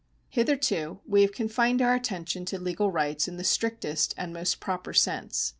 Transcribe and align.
Hitherto 0.29 0.99
we 1.05 1.21
have 1.21 1.31
confined 1.31 1.79
our 1.79 1.93
attention 1.93 2.43
to 2.45 2.57
legal 2.59 2.89
rights 2.91 3.27
in 3.27 3.37
the 3.37 3.43
strictest 3.43 4.15
and 4.17 4.33
most 4.33 4.59
proper 4.59 4.93
sense. 4.95 5.49